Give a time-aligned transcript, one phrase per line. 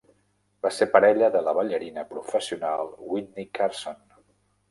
[0.65, 4.01] Va ser parella de la ballarina professional Witney Carson.